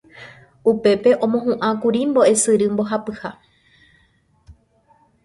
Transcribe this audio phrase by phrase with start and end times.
[0.71, 3.29] upépe omohu'ãkuri mbo'esyry mbohapyha